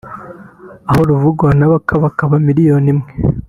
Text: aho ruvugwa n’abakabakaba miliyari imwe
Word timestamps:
aho 0.89 1.01
ruvugwa 1.09 1.47
n’abakabakaba 1.59 2.35
miliyari 2.47 2.87
imwe 2.93 3.09